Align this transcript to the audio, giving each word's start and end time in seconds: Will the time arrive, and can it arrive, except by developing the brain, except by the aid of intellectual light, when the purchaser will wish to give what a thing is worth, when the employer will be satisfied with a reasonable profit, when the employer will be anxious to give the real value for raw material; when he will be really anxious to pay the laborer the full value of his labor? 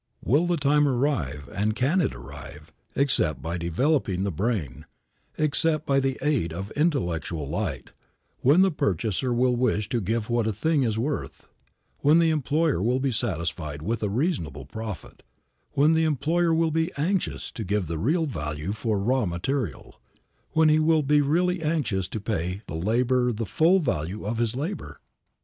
Will 0.23 0.47
the 0.47 0.57
time 0.57 0.87
arrive, 0.87 1.47
and 1.53 1.75
can 1.75 2.01
it 2.01 2.15
arrive, 2.15 2.73
except 2.95 3.39
by 3.39 3.59
developing 3.59 4.23
the 4.23 4.31
brain, 4.31 4.87
except 5.37 5.85
by 5.85 5.99
the 5.99 6.17
aid 6.23 6.51
of 6.51 6.71
intellectual 6.71 7.47
light, 7.47 7.91
when 8.39 8.63
the 8.63 8.71
purchaser 8.71 9.31
will 9.31 9.55
wish 9.55 9.87
to 9.89 10.01
give 10.01 10.27
what 10.27 10.47
a 10.47 10.53
thing 10.53 10.81
is 10.81 10.97
worth, 10.97 11.45
when 11.99 12.17
the 12.17 12.31
employer 12.31 12.81
will 12.81 12.99
be 12.99 13.11
satisfied 13.11 13.83
with 13.83 14.01
a 14.01 14.09
reasonable 14.09 14.65
profit, 14.65 15.21
when 15.73 15.91
the 15.91 16.05
employer 16.05 16.51
will 16.51 16.71
be 16.71 16.91
anxious 16.97 17.51
to 17.51 17.63
give 17.63 17.85
the 17.85 17.99
real 17.99 18.25
value 18.25 18.73
for 18.73 18.97
raw 18.97 19.23
material; 19.27 20.01
when 20.53 20.67
he 20.67 20.79
will 20.79 21.03
be 21.03 21.21
really 21.21 21.61
anxious 21.61 22.07
to 22.07 22.19
pay 22.19 22.63
the 22.65 22.73
laborer 22.73 23.31
the 23.31 23.45
full 23.45 23.77
value 23.79 24.25
of 24.25 24.39
his 24.39 24.55
labor? 24.55 24.99